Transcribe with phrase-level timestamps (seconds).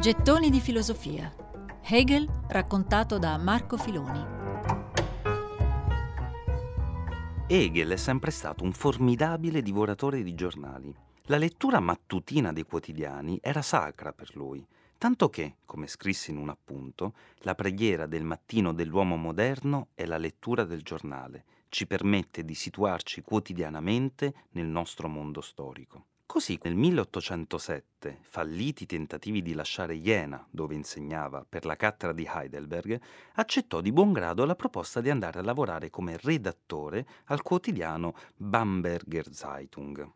[0.00, 1.30] Gettoni di filosofia.
[1.82, 4.24] Hegel raccontato da Marco Filoni.
[7.46, 10.90] Hegel è sempre stato un formidabile divoratore di giornali.
[11.24, 14.66] La lettura mattutina dei quotidiani era sacra per lui,
[14.96, 20.16] tanto che, come scrisse in un appunto, la preghiera del mattino dell'uomo moderno è la
[20.16, 26.06] lettura del giornale, ci permette di situarci quotidianamente nel nostro mondo storico.
[26.32, 32.24] Così nel 1807, falliti i tentativi di lasciare Jena, dove insegnava, per la cattedra di
[32.24, 33.00] Heidelberg,
[33.34, 39.34] accettò di buon grado la proposta di andare a lavorare come redattore al quotidiano Bamberger
[39.34, 40.08] Zeitung.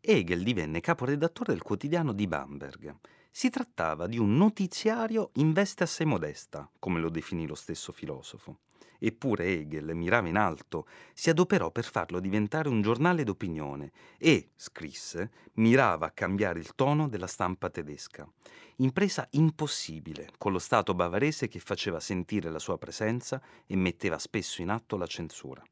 [0.00, 2.96] Hegel divenne caporedattore del quotidiano di Bamberg.
[3.34, 8.58] Si trattava di un notiziario in veste assai modesta, come lo definì lo stesso filosofo.
[8.98, 15.30] Eppure Hegel mirava in alto, si adoperò per farlo diventare un giornale d'opinione e, scrisse,
[15.54, 18.30] mirava a cambiare il tono della stampa tedesca.
[18.76, 24.60] Impresa impossibile, con lo Stato bavarese che faceva sentire la sua presenza e metteva spesso
[24.60, 25.64] in atto la censura.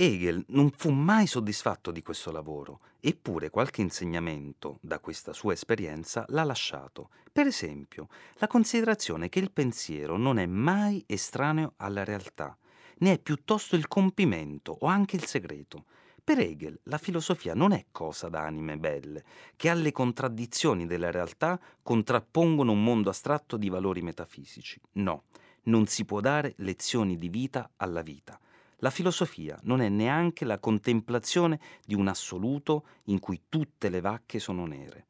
[0.00, 6.24] Hegel non fu mai soddisfatto di questo lavoro, eppure qualche insegnamento da questa sua esperienza
[6.28, 7.10] l'ha lasciato.
[7.32, 12.56] Per esempio, la considerazione che il pensiero non è mai estraneo alla realtà,
[12.98, 15.86] ne è piuttosto il compimento o anche il segreto.
[16.22, 19.24] Per Hegel la filosofia non è cosa da anime belle,
[19.56, 24.80] che alle contraddizioni della realtà contrappongono un mondo astratto di valori metafisici.
[24.92, 25.24] No,
[25.64, 28.38] non si può dare lezioni di vita alla vita.
[28.78, 34.38] La filosofia non è neanche la contemplazione di un assoluto in cui tutte le vacche
[34.38, 35.06] sono nere.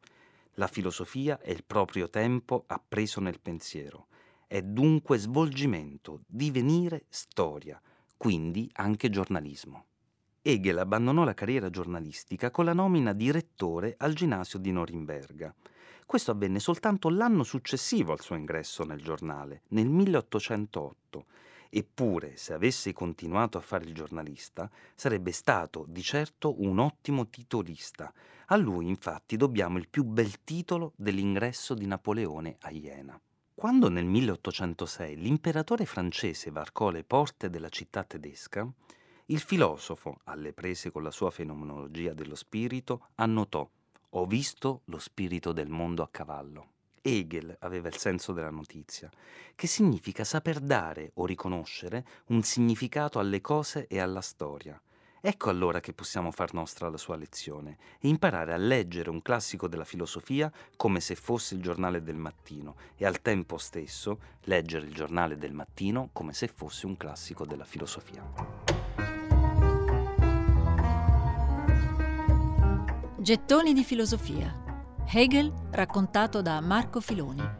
[0.54, 4.08] La filosofia è il proprio tempo appreso nel pensiero
[4.48, 7.80] è dunque svolgimento, divenire storia,
[8.16, 9.84] quindi anche giornalismo.
[10.40, 15.54] Hegel abbandonò la carriera giornalistica con la nomina di rettore al ginnasio di Norimberga.
[16.06, 21.26] Questo avvenne soltanto l'anno successivo al suo ingresso nel giornale, nel 1808.
[21.70, 28.12] Eppure, se avesse continuato a fare il giornalista, sarebbe stato di certo un ottimo titolista.
[28.46, 33.20] A lui, infatti, dobbiamo il più bel titolo dell'ingresso di Napoleone a Iena.
[33.54, 38.66] Quando nel 1806 l'imperatore francese varcò le porte della città tedesca,
[39.26, 43.68] il filosofo, alle prese con la sua fenomenologia dello spirito, annotò
[44.10, 46.76] Ho visto lo spirito del mondo a cavallo.
[47.08, 49.10] Hegel aveva il senso della notizia,
[49.54, 54.80] che significa saper dare o riconoscere un significato alle cose e alla storia,
[55.20, 59.66] Ecco allora che possiamo far nostra la sua lezione e imparare a leggere un classico
[59.66, 64.94] della filosofia come se fosse il giornale del mattino e al tempo stesso leggere il
[64.94, 68.24] giornale del mattino come se fosse un classico della filosofia.
[73.20, 74.57] Gettoni di filosofia.
[75.10, 77.57] Hegel raccontato da Marco Filoni.